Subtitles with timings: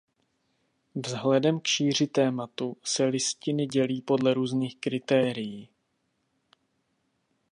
[0.95, 5.69] Vzhledem k šíři tématu se listiny dělí podle různých kritérií.